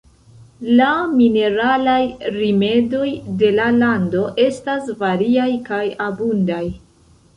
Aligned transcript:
La 0.77 0.85
mineralaj 1.17 1.99
rimedoj 2.37 3.11
de 3.43 3.53
la 3.59 3.67
lando 3.83 4.25
estas 4.47 4.91
variaj 5.05 5.49
kaj 5.69 5.83
abundaj. 6.11 6.65